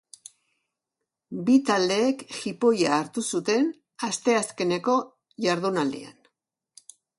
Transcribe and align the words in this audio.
Bi 1.49 1.57
taldeek 1.67 2.23
jipoia 2.37 2.97
hartu 2.97 3.25
zuten 3.35 3.69
asteazkeneko 4.09 4.99
jardunaldian. 5.49 6.19